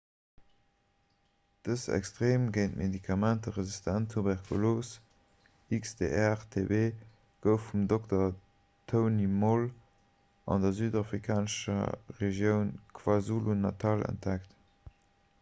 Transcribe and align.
dës 1.67 1.81
extreem 1.97 2.45
géint 2.55 2.77
medikamenter 2.79 3.53
resistent 3.57 4.07
tuberkulos 4.13 4.89
xdr-tb 5.79 6.73
gouf 7.47 7.67
vum 7.73 7.85
dr. 7.93 8.33
tony 8.93 9.29
moll 9.45 9.69
an 10.55 10.65
der 10.67 10.75
südafrikanescher 10.81 12.19
regioun 12.25 12.73
kwazulu-natal 13.03 14.05
entdeckt 14.09 14.61